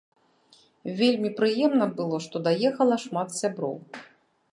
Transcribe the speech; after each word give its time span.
Вельмі 1.01 1.29
прыемна 1.39 1.85
было, 1.99 2.17
што 2.29 2.35
даехала 2.47 2.95
шмат 3.05 3.29
сяброў. 3.41 3.77